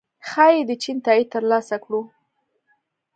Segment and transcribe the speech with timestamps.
[0.27, 2.01] ښايي د چین تائید ترلاسه کړو